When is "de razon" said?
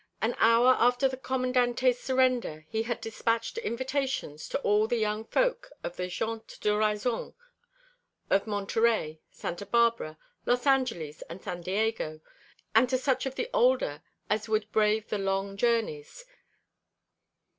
6.59-7.35